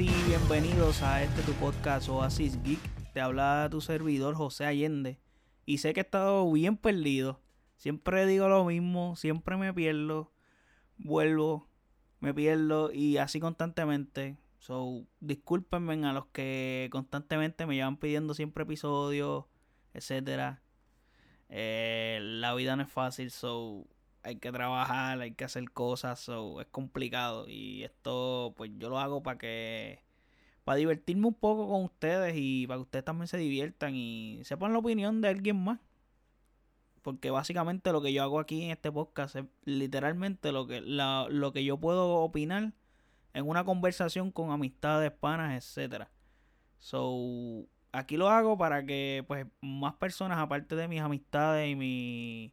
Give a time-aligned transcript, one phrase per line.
[0.00, 2.80] bienvenidos a este tu podcast Oasis Geek.
[3.12, 5.20] Te habla tu servidor José Allende.
[5.66, 7.42] Y sé que he estado bien perdido.
[7.76, 10.32] Siempre digo lo mismo, siempre me pierdo.
[10.96, 11.68] Vuelvo,
[12.20, 14.38] me pierdo y así constantemente.
[14.58, 19.44] So, discúlpenme a los que constantemente me llevan pidiendo siempre episodios,
[19.92, 20.62] etcétera.
[21.50, 23.86] Eh, la vida no es fácil, so
[24.22, 27.46] hay que trabajar, hay que hacer cosas, so, es complicado.
[27.48, 30.02] Y esto, pues yo lo hago para que.
[30.64, 34.72] Para divertirme un poco con ustedes y para que ustedes también se diviertan y sepan
[34.72, 35.80] la opinión de alguien más.
[37.02, 41.52] Porque básicamente lo que yo hago aquí en este podcast es literalmente lo que, lo
[41.52, 42.72] que yo puedo opinar
[43.32, 46.10] en una conversación con amistades, panas, etcétera.
[46.78, 52.52] So, aquí lo hago para que pues más personas aparte de mis amistades y mi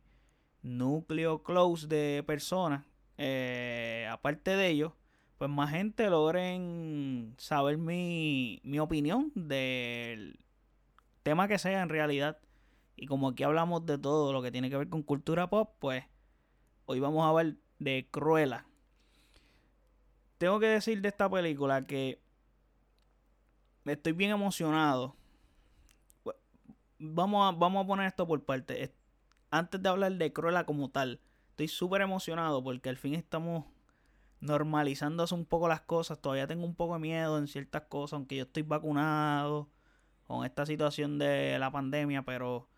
[0.67, 2.85] núcleo close de personas,
[3.17, 4.93] eh, aparte de ellos,
[5.37, 10.40] pues más gente logren saber mi, mi opinión del
[11.23, 12.40] tema que sea en realidad.
[12.95, 16.04] Y como aquí hablamos de todo lo que tiene que ver con cultura pop, pues
[16.85, 18.65] hoy vamos a ver de Cruella.
[20.38, 22.20] Tengo que decir de esta película que
[23.85, 25.15] estoy bien emocionado.
[26.99, 28.91] Vamos a, vamos a poner esto por parte
[29.49, 33.65] antes de hablar de Cruella como tal, estoy súper emocionado porque al fin estamos
[34.39, 36.21] normalizándose un poco las cosas.
[36.21, 39.70] Todavía tengo un poco de miedo en ciertas cosas, aunque yo estoy vacunado
[40.26, 42.70] con esta situación de la pandemia, pero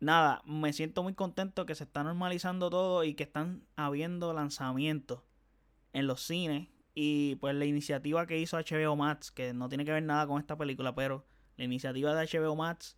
[0.00, 5.22] nada, me siento muy contento que se está normalizando todo y que están habiendo lanzamientos
[5.92, 6.68] en los cines.
[6.94, 10.40] Y pues la iniciativa que hizo HBO Max, que no tiene que ver nada con
[10.40, 12.96] esta película, pero la iniciativa de HBO Max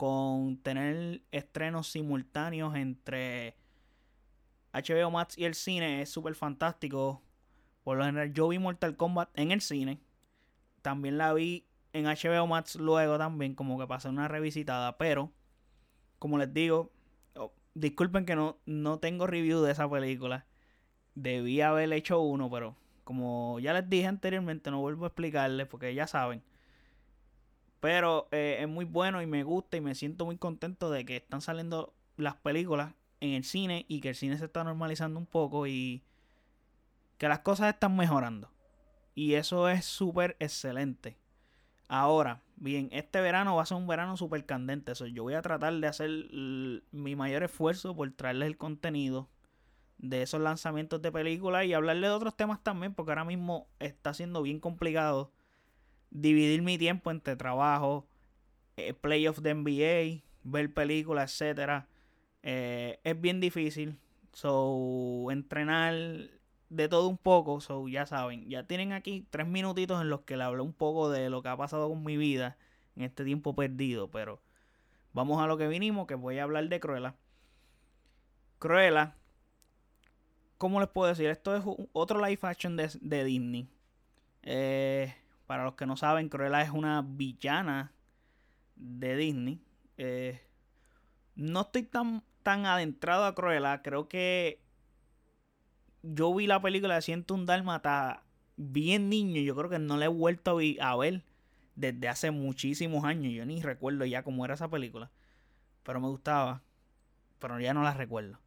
[0.00, 3.54] con tener estrenos simultáneos entre
[4.72, 7.20] HBO Max y el cine es súper fantástico.
[7.84, 10.00] Por lo general, yo vi Mortal Kombat en el cine.
[10.80, 14.96] También la vi en HBO Max luego también, como que pasé una revisitada.
[14.96, 15.34] Pero,
[16.18, 16.90] como les digo,
[17.34, 20.46] oh, disculpen que no, no tengo review de esa película.
[21.14, 22.74] Debí haber hecho uno, pero
[23.04, 26.42] como ya les dije anteriormente, no vuelvo a explicarles porque ya saben.
[27.80, 31.16] Pero eh, es muy bueno y me gusta y me siento muy contento de que
[31.16, 35.26] están saliendo las películas en el cine y que el cine se está normalizando un
[35.26, 36.02] poco y
[37.18, 38.50] que las cosas están mejorando.
[39.14, 41.18] Y eso es súper excelente.
[41.88, 44.92] Ahora, bien, este verano va a ser un verano súper candente.
[44.92, 46.10] Eso yo voy a tratar de hacer
[46.92, 49.28] mi mayor esfuerzo por traerles el contenido
[49.98, 54.14] de esos lanzamientos de películas y hablarle de otros temas también, porque ahora mismo está
[54.14, 55.32] siendo bien complicado
[56.10, 58.06] dividir mi tiempo entre trabajo,
[58.76, 61.88] eh, playoffs de NBA, ver películas, etcétera.
[62.42, 63.98] Eh, es bien difícil.
[64.32, 65.94] So, entrenar
[66.68, 67.60] de todo un poco.
[67.60, 71.10] So, ya saben, ya tienen aquí tres minutitos en los que le hablo un poco
[71.10, 72.56] de lo que ha pasado con mi vida
[72.96, 74.10] en este tiempo perdido.
[74.10, 74.40] Pero
[75.12, 77.14] vamos a lo que vinimos, que voy a hablar de Cruella.
[78.58, 79.14] Cruella,
[80.58, 81.26] ¿cómo les puedo decir?
[81.30, 83.68] Esto es otro live action de, de Disney.
[84.42, 85.14] Eh,
[85.50, 87.92] para los que no saben, Cruella es una villana
[88.76, 89.60] de Disney.
[89.96, 90.40] Eh,
[91.34, 93.82] no estoy tan, tan adentrado a Cruella.
[93.82, 94.60] Creo que
[96.04, 98.22] yo vi la película de Siento un Dálmata
[98.56, 99.40] bien niño.
[99.40, 101.24] Yo creo que no la he vuelto a ver
[101.74, 103.32] desde hace muchísimos años.
[103.32, 105.10] Yo ni recuerdo ya cómo era esa película.
[105.82, 106.62] Pero me gustaba.
[107.40, 108.38] Pero ya no la recuerdo.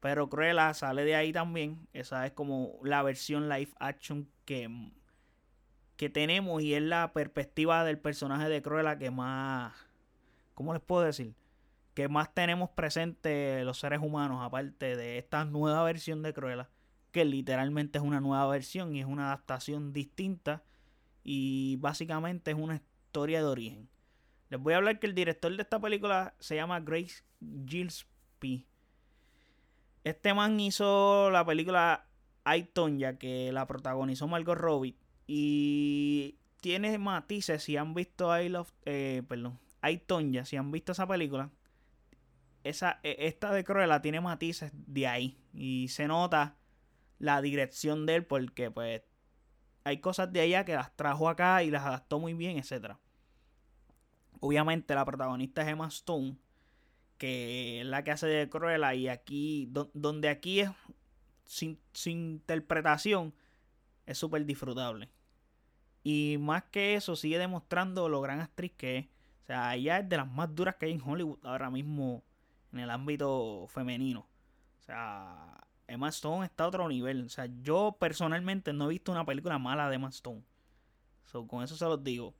[0.00, 1.86] Pero Cruella sale de ahí también.
[1.92, 4.90] Esa es como la versión live action que
[6.02, 9.72] que tenemos y es la perspectiva del personaje de Cruella que más,
[10.52, 11.36] ¿cómo les puedo decir?
[11.94, 16.68] Que más tenemos presente los seres humanos, aparte de esta nueva versión de Cruella,
[17.12, 20.64] que literalmente es una nueva versión y es una adaptación distinta
[21.22, 23.88] y básicamente es una historia de origen.
[24.50, 27.22] Les voy a hablar que el director de esta película se llama Grace
[27.64, 28.66] Gillespie.
[30.02, 32.08] Este man hizo la película
[32.44, 34.96] I, ya que la protagonizó Margot Robbie
[35.34, 40.92] y tiene matices, si han visto I Love, eh, perdón, I, Tonya, si han visto
[40.92, 41.48] esa película,
[42.64, 45.38] esa, e, esta de Cruella tiene matices de ahí.
[45.54, 46.58] Y se nota
[47.18, 49.04] la dirección de él porque pues
[49.84, 52.96] hay cosas de allá que las trajo acá y las adaptó muy bien, etc.
[54.38, 56.36] Obviamente la protagonista es Emma Stone,
[57.16, 60.70] que es la que hace de Cruella y aquí, donde aquí es
[61.46, 63.32] sin, sin interpretación,
[64.04, 65.08] es súper disfrutable.
[66.02, 69.06] Y más que eso, sigue demostrando lo gran actriz que es.
[69.42, 72.22] O sea, ella es de las más duras que hay en Hollywood ahora mismo
[72.72, 74.26] en el ámbito femenino.
[74.80, 77.26] O sea, Emma Stone está a otro nivel.
[77.26, 80.42] O sea, yo personalmente no he visto una película mala de Emma Stone.
[81.26, 82.34] So, con eso se los digo.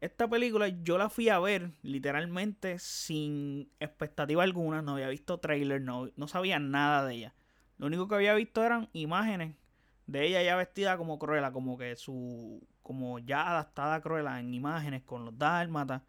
[0.00, 4.82] Esta película yo la fui a ver literalmente sin expectativa alguna.
[4.82, 7.34] No había visto trailer, no, no sabía nada de ella.
[7.78, 9.56] Lo único que había visto eran imágenes
[10.06, 12.66] de ella ya vestida como Cruella, como que su.
[12.82, 16.02] Como ya adaptada a Cruella en imágenes con los dálmatas.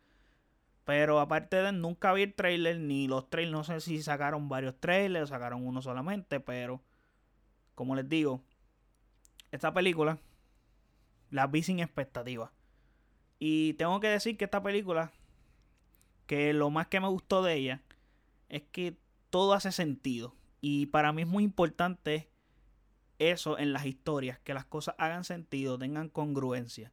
[0.85, 4.79] Pero aparte de nunca vi el trailer, ni los trailers, no sé si sacaron varios
[4.79, 6.81] trailers o sacaron uno solamente, pero
[7.75, 8.43] como les digo,
[9.51, 10.17] esta película
[11.29, 12.51] la vi sin expectativa.
[13.39, 15.11] Y tengo que decir que esta película,
[16.27, 17.81] que lo más que me gustó de ella,
[18.49, 18.97] es que
[19.29, 20.35] todo hace sentido.
[20.61, 22.29] Y para mí es muy importante
[23.19, 26.91] eso en las historias, que las cosas hagan sentido, tengan congruencia.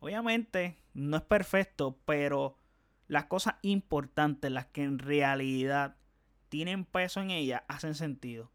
[0.00, 2.58] Obviamente no es perfecto, pero
[3.08, 5.96] las cosas importantes, las que en realidad
[6.48, 8.52] tienen peso en ella, hacen sentido.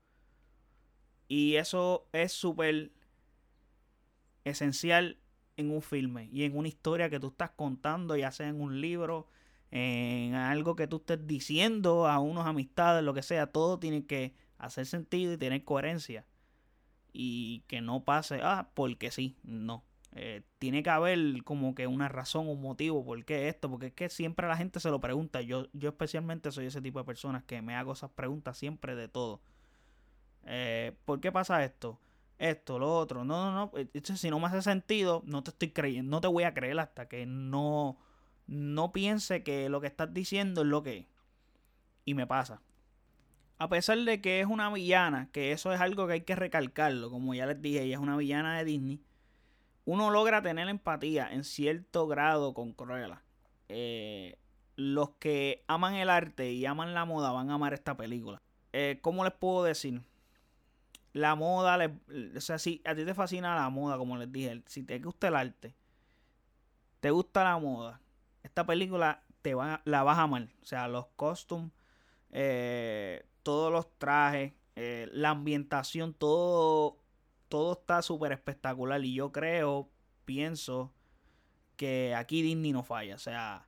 [1.28, 2.92] Y eso es súper
[4.44, 5.20] esencial
[5.58, 8.82] en un filme y en una historia que tú estás contando, ya sea en un
[8.82, 9.28] libro,
[9.70, 14.36] en algo que tú estés diciendo a unos amistades, lo que sea, todo tiene que
[14.58, 16.26] hacer sentido y tener coherencia.
[17.14, 19.84] Y que no pase, ah, porque sí, no.
[20.14, 23.94] Eh, tiene que haber como que una razón, un motivo, por qué esto, porque es
[23.94, 25.42] que siempre la gente se lo pregunta.
[25.42, 29.08] Yo, yo especialmente soy ese tipo de personas que me hago esas preguntas siempre de
[29.08, 29.42] todo.
[30.46, 32.00] Eh, ¿Por qué pasa esto?
[32.38, 33.24] Esto, lo otro.
[33.24, 33.72] No, no, no.
[33.78, 36.12] Eh, si no me hace sentido, no te estoy creyendo.
[36.12, 37.98] No te voy a creer hasta que no,
[38.48, 41.06] no piense que lo que estás diciendo es lo que es.
[42.04, 42.62] Y me pasa.
[43.62, 47.12] A pesar de que es una villana, que eso es algo que hay que recalcarlo,
[47.12, 49.02] como ya les dije, ella es una villana de Disney
[49.86, 53.22] uno logra tener empatía en cierto grado con Cruella.
[53.70, 54.38] Eh,
[54.76, 58.42] los que aman el arte y aman la moda van a amar esta película.
[58.74, 60.02] Eh, ¿Cómo les puedo decir?
[61.14, 61.92] La moda,
[62.36, 65.28] o sea, si a ti te fascina la moda, como les dije, si te gusta
[65.28, 65.76] el arte,
[67.02, 68.00] te gusta la moda,
[68.44, 70.48] esta película te va, la vas a amar.
[70.62, 71.72] O sea, los costumes,
[72.30, 77.02] eh, todos los trajes, la ambientación, todo
[77.52, 79.90] todo está súper espectacular y yo creo,
[80.24, 80.94] pienso
[81.76, 83.16] que aquí Disney no falla.
[83.16, 83.68] O sea,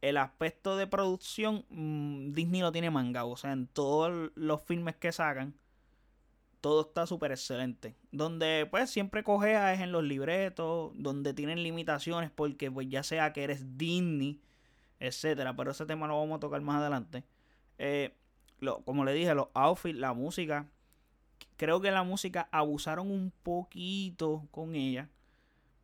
[0.00, 3.30] el aspecto de producción, mm, Disney lo tiene mangado.
[3.30, 5.56] O sea, en todos los filmes que sacan,
[6.60, 7.96] todo está súper excelente.
[8.12, 13.32] Donde pues siempre cogea es en los libretos, donde tienen limitaciones porque pues ya sea
[13.32, 14.40] que eres Disney,
[15.00, 15.56] etcétera.
[15.56, 17.24] Pero ese tema lo vamos a tocar más adelante.
[17.78, 18.14] Eh,
[18.60, 20.66] lo, como le dije, los outfits, la música,
[21.60, 25.10] Creo que la música abusaron un poquito con ella.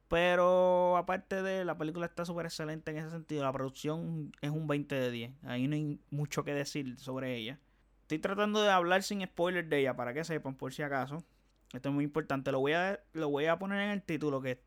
[0.08, 3.42] Pero aparte de la película está súper excelente en ese sentido.
[3.42, 5.32] La producción es un 20 de 10.
[5.42, 7.60] Ahí no hay mucho que decir sobre ella.
[8.00, 11.22] Estoy tratando de hablar sin spoilers de ella para que sepan por si acaso.
[11.74, 12.52] Esto es muy importante.
[12.52, 14.62] Lo voy a, lo voy a poner en el título que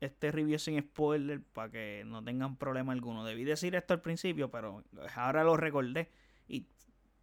[0.00, 3.24] este review sin spoiler para que no tengan problema alguno.
[3.24, 4.82] Debí decir esto al principio, pero
[5.14, 6.10] ahora lo recordé.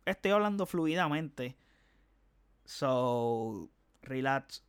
[0.05, 1.55] Estoy hablando fluidamente
[2.65, 3.69] So,
[4.01, 4.63] relax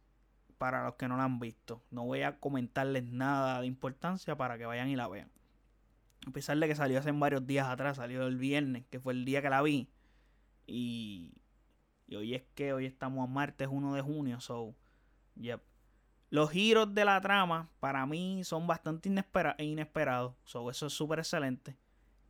[0.58, 1.82] para los que no la han visto.
[1.90, 5.30] No voy a comentarles nada de importancia para que vayan y la vean.
[6.26, 9.24] A pesar de que salió hace varios días atrás, salió el viernes, que fue el
[9.24, 9.88] día que la vi.
[10.66, 11.32] Y,
[12.06, 14.40] y hoy es que hoy estamos a martes 1 de junio.
[14.40, 14.74] So,
[15.36, 15.62] yep.
[16.28, 19.08] Los giros de la trama para mí son bastante
[19.58, 20.34] inesperados.
[20.44, 21.76] So, eso es súper excelente.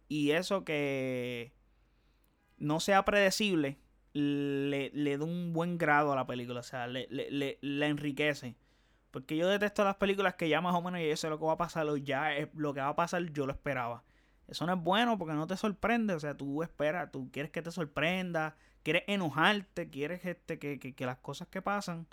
[0.08, 1.55] Y eso que
[2.58, 3.78] no sea predecible
[4.12, 8.56] le, le da un buen grado a la película, o sea, le, le, le, enriquece.
[9.10, 11.52] Porque yo detesto las películas que ya más o menos yo sé lo que va
[11.52, 14.04] a pasar, o ya es, lo que va a pasar yo lo esperaba.
[14.48, 17.62] Eso no es bueno porque no te sorprende, o sea, tú esperas, tú quieres que
[17.62, 22.06] te sorprenda, quieres enojarte, quieres este, que, que, que las cosas que pasan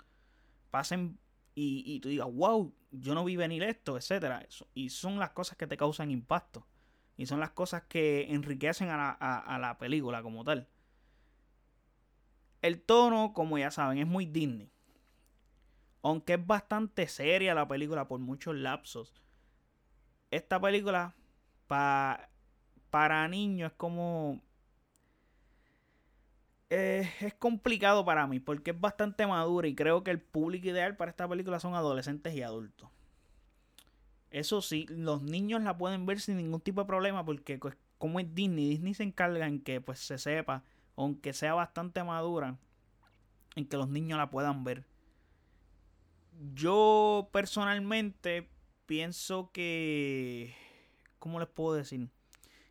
[0.70, 1.18] pasen
[1.54, 4.44] y, y, tú digas, wow, yo no vi venir esto, etcétera.
[4.74, 6.66] Y son las cosas que te causan impacto.
[7.16, 10.68] Y son las cosas que enriquecen a la, a la película como tal.
[12.62, 14.70] El tono, como ya saben, es muy Disney.
[16.02, 19.14] Aunque es bastante seria la película por muchos lapsos.
[20.30, 21.14] Esta película
[21.66, 24.42] para niños es como...
[26.70, 30.96] Eh, es complicado para mí porque es bastante madura y creo que el público ideal
[30.96, 32.90] para esta película son adolescentes y adultos.
[34.34, 38.18] Eso sí, los niños la pueden ver sin ningún tipo de problema porque pues, como
[38.18, 40.64] es Disney, Disney se encarga en que pues se sepa
[40.96, 42.58] aunque sea bastante madura,
[43.54, 44.84] en que los niños la puedan ver.
[46.54, 48.48] Yo personalmente
[48.86, 50.52] pienso que,
[51.20, 52.08] ¿cómo les puedo decir?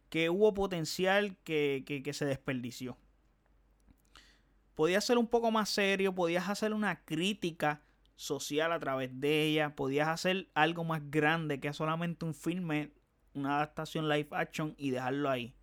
[0.09, 2.97] Que hubo potencial que, que, se desperdició.
[4.75, 7.81] Podías ser un poco más serio, podías hacer una crítica
[8.15, 9.75] social a través de ella.
[9.75, 12.91] Podías hacer algo más grande que solamente un filme,
[13.33, 15.53] una adaptación live action y dejarlo ahí.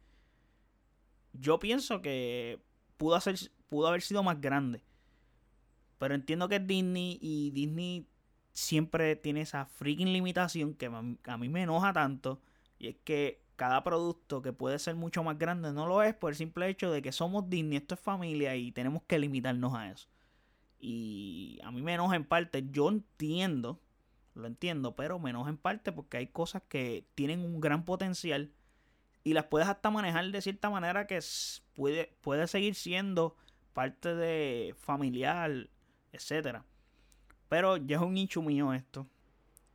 [1.33, 2.61] Yo pienso que
[2.97, 3.37] pudo, hacer,
[3.69, 4.83] pudo haber sido más grande.
[5.99, 8.09] Pero entiendo que es Disney y Disney
[8.53, 12.41] siempre tiene esa freaking limitación que a mí me enoja tanto.
[12.79, 16.31] Y es que cada producto que puede ser mucho más grande no lo es por
[16.31, 19.91] el simple hecho de que somos Disney, esto es familia y tenemos que limitarnos a
[19.91, 20.09] eso.
[20.81, 23.79] Y a mí me enoja en parte, yo entiendo,
[24.35, 28.51] lo entiendo, pero me enoja en parte porque hay cosas que tienen un gran potencial
[29.23, 31.21] y las puedes hasta manejar de cierta manera que
[31.75, 33.37] puede, puede seguir siendo
[33.75, 35.69] parte de familiar,
[36.13, 36.65] etcétera.
[37.51, 39.07] Pero ya es un nicho mío esto.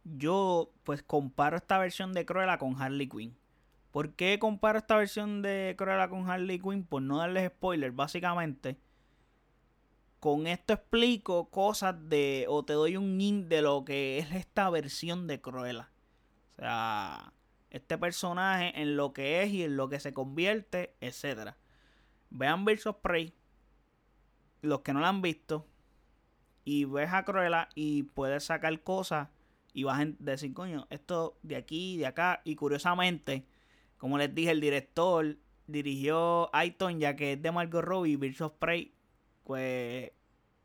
[0.04, 3.38] Yo pues comparo esta versión de Cruella con Harley Quinn.
[3.92, 6.84] ¿Por qué comparo esta versión de Cruella con Harley Quinn?
[6.84, 8.78] Por no darles spoilers, básicamente
[10.26, 14.72] con esto explico cosas de, o te doy un hint de lo que es esta
[14.72, 15.92] versión de Cruella.
[16.50, 17.34] O sea,
[17.70, 21.52] este personaje en lo que es y en lo que se convierte, etc.
[22.32, 23.36] Vean of Prey,
[24.64, 25.68] los que no la han visto,
[26.64, 29.30] y ves a Cruella y puedes sacar cosas
[29.74, 33.46] y vas a decir, coño, esto de aquí, de acá, y curiosamente,
[34.00, 38.54] como les dije, el director dirigió Aiton, ya que es de Margot Robbie, Birds of
[39.46, 40.12] pues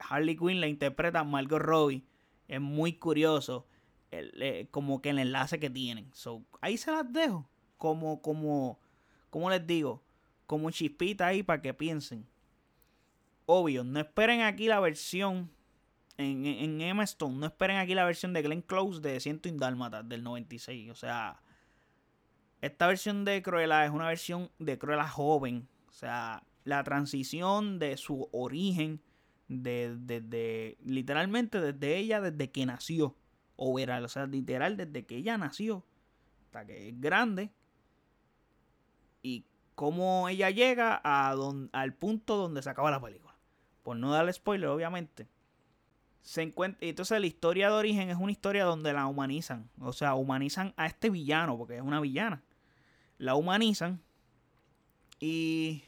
[0.00, 2.02] Harley Quinn la interpreta Margot Robbie.
[2.48, 3.66] Es muy curioso
[4.10, 6.10] el, como que el enlace que tienen.
[6.12, 7.48] So, ahí se las dejo.
[7.78, 8.78] Como, como,
[9.30, 10.02] como les digo,
[10.46, 12.26] como chispita ahí para que piensen.
[13.46, 15.50] Obvio, no esperen aquí la versión
[16.16, 17.36] en, en Emma Stone.
[17.36, 20.90] No esperen aquí la versión de Glenn Close de Ciento Indálmata del 96.
[20.90, 21.40] O sea,
[22.60, 25.68] esta versión de Cruella es una versión de Cruella joven.
[25.88, 29.02] O sea, la transición de su origen,
[29.48, 33.16] de, literalmente desde ella, desde que nació,
[33.56, 35.84] o era, o sea, literal desde que ella nació,
[36.44, 37.50] hasta que es grande,
[39.20, 41.34] y cómo ella llega a
[41.72, 43.34] al punto donde se acaba la película.
[43.82, 45.26] Por no darle spoiler, obviamente.
[46.22, 49.68] Se encuentra, entonces la historia de origen es una historia donde la humanizan.
[49.80, 52.44] O sea, humanizan a este villano, porque es una villana.
[53.18, 54.00] La humanizan.
[55.18, 55.82] Y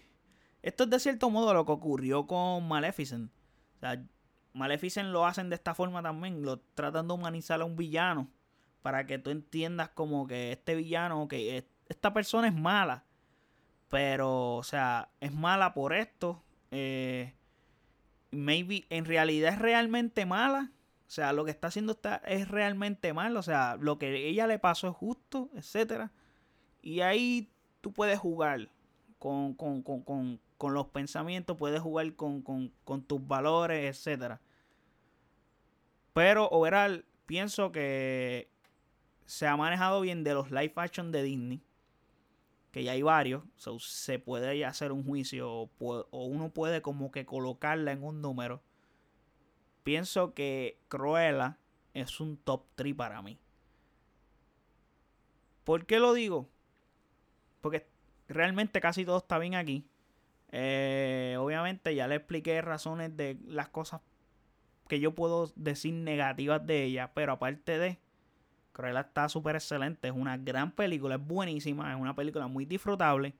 [0.63, 3.31] esto es de cierto modo lo que ocurrió con Maleficent.
[3.77, 4.03] O sea,
[4.53, 8.29] Maleficent lo hacen de esta forma también, lo tratan de humanizar a un villano
[8.83, 13.05] para que tú entiendas como que este villano, que esta persona es mala,
[13.89, 16.43] pero, o sea, es mala por esto.
[16.71, 17.35] Eh,
[18.31, 20.73] maybe en realidad es realmente mala.
[21.07, 23.41] O sea, lo que está haciendo está, es realmente malo.
[23.41, 26.11] O sea, lo que ella le pasó es justo, etcétera.
[26.81, 27.53] Y ahí
[27.83, 28.71] tú puedes jugar
[29.19, 30.41] con, con, con, con
[30.71, 32.73] los pensamientos, puedes jugar con,
[33.07, 34.39] tus valores, etc.
[36.13, 38.49] Pero overall, pienso que
[39.27, 41.61] se ha manejado bien de los live action de Disney.
[42.71, 43.43] Que ya hay varios.
[43.81, 48.63] se puede hacer un juicio o, uno puede como que colocarla en un número.
[49.83, 51.59] Pienso que Cruella
[51.93, 53.39] es un top 3 para mí.
[55.65, 56.49] ¿Por qué lo digo?
[57.61, 57.87] Porque
[58.29, 59.87] realmente casi todo está bien aquí.
[60.53, 64.03] Eh, obviamente ya le expliqué razones de las cosas
[64.89, 67.99] que yo puedo decir negativas de ella, pero aparte de,
[68.73, 73.35] Cruella está súper excelente, es una gran película, es buenísima, es una película muy disfrutable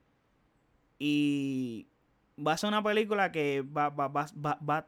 [0.99, 1.87] y
[2.39, 4.87] va a ser una película que va, va, va, va a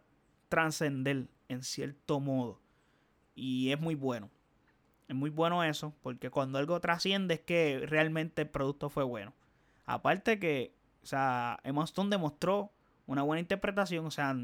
[0.48, 2.60] trascender en cierto modo
[3.34, 4.30] y es muy bueno.
[5.08, 9.34] Es muy bueno eso, porque cuando algo trasciende es que realmente el producto fue bueno.
[9.84, 12.72] Aparte que o sea, Emma Stone demostró
[13.06, 14.06] una buena interpretación.
[14.06, 14.34] O sea,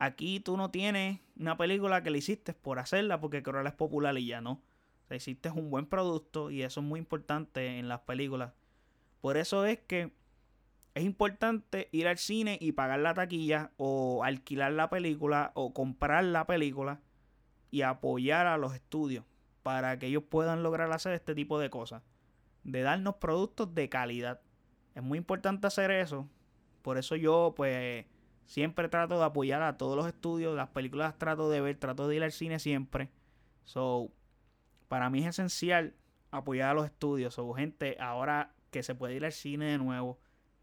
[0.00, 4.18] aquí tú no tienes una película que le hiciste por hacerla porque Cruella es popular
[4.18, 4.52] y ya no.
[4.54, 8.52] O sea, hiciste un buen producto y eso es muy importante en las películas.
[9.20, 10.12] Por eso es que
[10.94, 16.24] es importante ir al cine y pagar la taquilla o alquilar la película o comprar
[16.24, 17.00] la película
[17.70, 19.24] y apoyar a los estudios
[19.62, 22.02] para que ellos puedan lograr hacer este tipo de cosas.
[22.64, 24.40] De darnos productos de calidad.
[24.94, 26.28] Es muy importante hacer eso.
[26.82, 28.06] Por eso yo, pues,
[28.46, 30.54] siempre trato de apoyar a todos los estudios.
[30.56, 33.10] Las películas trato de ver, trato de ir al cine siempre.
[33.64, 34.10] So,
[34.88, 35.94] para mí es esencial
[36.30, 37.34] apoyar a los estudios.
[37.34, 40.18] So, gente, ahora que se puede ir al cine de nuevo,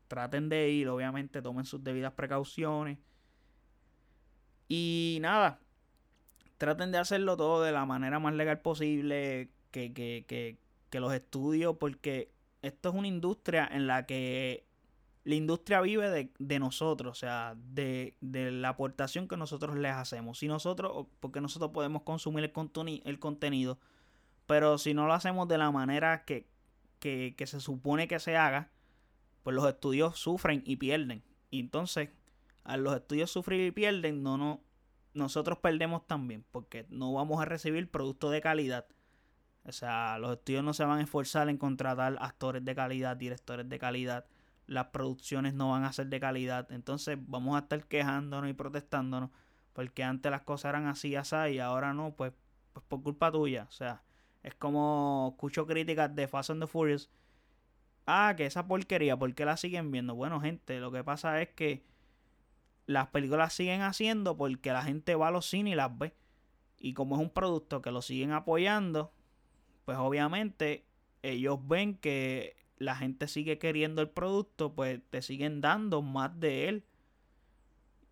[0.07, 0.87] traten de ir.
[0.89, 2.99] Obviamente, tomen sus debidas precauciones.
[4.67, 5.59] Y nada,
[6.57, 9.49] traten de hacerlo todo de la manera más legal posible.
[9.71, 10.57] Que, que, que,
[10.89, 12.29] que los estudios, porque
[12.61, 14.65] esto es una industria en la que
[15.23, 19.91] la industria vive de, de nosotros, o sea, de, de, la aportación que nosotros les
[19.91, 20.39] hacemos.
[20.39, 23.79] Si nosotros, porque nosotros podemos consumir el, el contenido,
[24.47, 26.47] pero si no lo hacemos de la manera que,
[26.99, 28.71] que, se supone que se haga,
[29.43, 31.23] pues los estudios sufren y pierden.
[31.51, 32.09] Y entonces,
[32.63, 34.63] a los estudios sufrir y pierden, no, no,
[35.13, 38.87] nosotros perdemos también, porque no vamos a recibir productos de calidad.
[39.63, 43.67] O sea, los estudios no se van a esforzar en contratar actores de calidad, directores
[43.69, 44.25] de calidad
[44.71, 46.71] las producciones no van a ser de calidad.
[46.71, 49.29] Entonces vamos a estar quejándonos y protestándonos
[49.73, 52.33] porque antes las cosas eran así, así y ahora no, pues,
[52.73, 53.67] pues por culpa tuya.
[53.67, 54.01] O sea,
[54.43, 57.09] es como escucho críticas de Fast and the Furious.
[58.05, 60.15] Ah, que esa porquería, ¿por qué la siguen viendo?
[60.15, 61.85] Bueno, gente, lo que pasa es que
[62.85, 66.13] las películas siguen haciendo porque la gente va a los cines y las ve.
[66.77, 69.11] Y como es un producto que lo siguen apoyando,
[69.85, 70.85] pues obviamente
[71.21, 76.67] ellos ven que la gente sigue queriendo el producto, pues te siguen dando más de
[76.67, 76.85] él.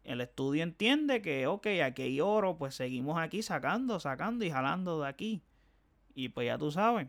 [0.04, 5.02] El estudio entiende que, ok, aquí hay oro, pues seguimos aquí sacando, sacando y jalando
[5.02, 5.42] de aquí.
[6.16, 7.08] Y pues ya tú sabes,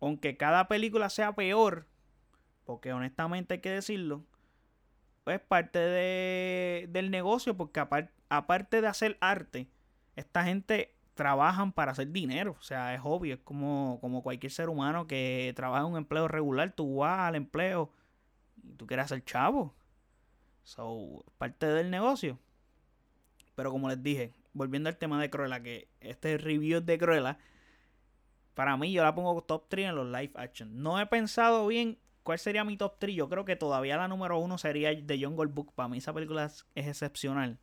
[0.00, 1.86] aunque cada película sea peor,
[2.64, 4.24] porque honestamente hay que decirlo,
[5.24, 7.80] pues parte de, del negocio, porque
[8.28, 9.68] aparte de hacer arte,
[10.16, 12.56] esta gente trabajan para hacer dinero.
[12.58, 16.28] O sea, es obvio, es como, como cualquier ser humano que trabaja en un empleo
[16.28, 17.90] regular, tú vas al empleo
[18.62, 19.74] y tú quieres ser chavo.
[20.64, 22.38] So, parte del negocio.
[23.54, 27.38] Pero como les dije, volviendo al tema de Cruella, que este review de Cruella,
[28.54, 30.82] para mí yo la pongo top 3 en los live action.
[30.82, 33.14] No he pensado bien cuál sería mi top 3.
[33.14, 35.72] Yo creo que todavía la número uno sería The Jungle Book.
[35.74, 37.58] Para mí esa película es excepcional.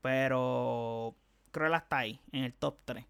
[0.00, 1.16] Pero
[1.50, 3.06] Cruella está ahí, en el top 3.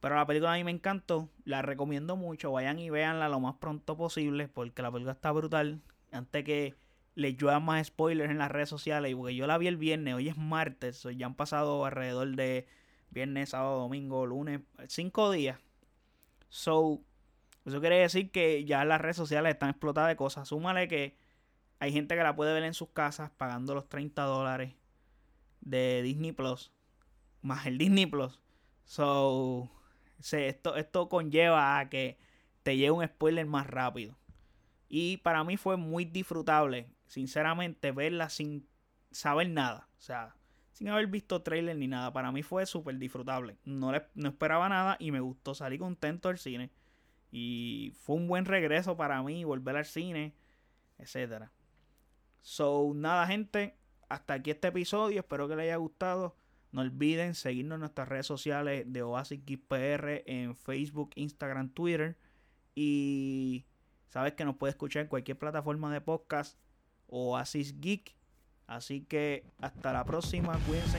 [0.00, 3.56] Pero la película a mí me encantó, la recomiendo mucho, vayan y véanla lo más
[3.56, 5.82] pronto posible, porque la película está brutal.
[6.10, 6.74] Antes que
[7.14, 10.28] les lluevan más spoilers en las redes sociales, porque yo la vi el viernes, hoy
[10.28, 12.66] es martes, ya han pasado alrededor de
[13.10, 15.58] viernes, sábado, domingo, lunes, cinco días.
[16.48, 17.02] So,
[17.66, 20.48] eso quiere decir que ya las redes sociales están explotadas de cosas.
[20.48, 21.14] Súmale que
[21.78, 24.74] hay gente que la puede ver en sus casas pagando los 30 dólares
[25.60, 26.72] de Disney Plus
[27.42, 28.38] más el Disney Plus.
[28.84, 29.70] So,
[30.32, 32.18] esto, esto conlleva a que
[32.62, 34.16] te lleve un spoiler más rápido.
[34.88, 38.68] Y para mí fue muy disfrutable, sinceramente, verla sin
[39.12, 39.88] saber nada.
[39.98, 40.34] O sea,
[40.72, 42.12] sin haber visto trailer ni nada.
[42.12, 43.56] Para mí fue súper disfrutable.
[43.64, 45.54] No, no esperaba nada y me gustó.
[45.54, 46.70] Salí contento del cine.
[47.30, 50.34] Y fue un buen regreso para mí, volver al cine,
[50.98, 51.50] etc.
[52.40, 53.76] So, nada, gente.
[54.08, 55.20] Hasta aquí este episodio.
[55.20, 56.34] Espero que les haya gustado.
[56.72, 62.16] No olviden seguirnos en nuestras redes sociales de Oasis Geek PR en Facebook, Instagram, Twitter.
[62.74, 63.66] Y
[64.08, 66.58] sabes que nos puedes escuchar en cualquier plataforma de podcast
[67.08, 68.16] Oasis Geek.
[68.66, 70.58] Así que hasta la próxima.
[70.66, 70.98] Cuídense.